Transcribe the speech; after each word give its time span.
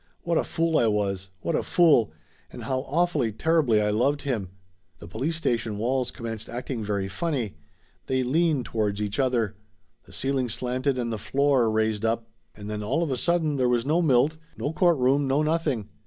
What 0.23 0.39
a 0.39 0.43
fool 0.43 0.79
I 0.79 0.87
was, 0.87 1.29
what 1.41 1.55
a 1.55 1.61
fool, 1.61 2.11
and 2.51 2.63
how 2.63 2.79
awfully, 2.87 3.31
terribly, 3.31 3.79
I 3.83 3.91
loved 3.91 4.23
him! 4.23 4.49
The 4.97 5.07
police 5.07 5.35
station 5.35 5.77
walls 5.77 6.09
commenced 6.09 6.49
acting 6.49 6.83
very 6.83 7.07
funny; 7.07 7.53
they 8.07 8.23
leaned 8.23 8.65
towards 8.65 8.99
each 8.99 9.19
other. 9.19 9.55
The 10.05 10.13
ceiling 10.13 10.49
slanted 10.49 10.97
and 10.97 11.13
the 11.13 11.19
floor 11.19 11.69
raised 11.69 12.03
up. 12.03 12.31
And 12.55 12.67
then 12.67 12.81
all 12.81 13.03
of 13.03 13.11
a 13.11 13.15
sudden 13.17 13.57
there 13.57 13.69
was 13.69 13.85
no 13.85 14.01
Milt, 14.01 14.37
no 14.57 14.73
court 14.73 14.97
room, 14.97 15.27
no 15.27 15.43
nothing. 15.43 15.87